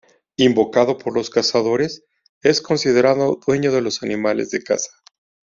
Invocado 0.37 0.97
por 0.97 1.13
los 1.13 1.29
cazadores, 1.29 2.05
es 2.41 2.59
considerado 2.59 3.39
dueño 3.45 3.71
de 3.71 3.81
los 3.83 4.01
animales 4.01 4.49
de 4.49 4.63
caza. 4.63 4.89